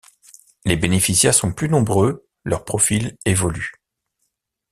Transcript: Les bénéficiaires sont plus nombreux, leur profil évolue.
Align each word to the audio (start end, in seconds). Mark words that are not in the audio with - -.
Les 0.65 0.77
bénéficiaires 0.77 1.35
sont 1.35 1.53
plus 1.53 1.69
nombreux, 1.69 2.27
leur 2.43 2.65
profil 2.65 3.15
évolue. 3.25 3.71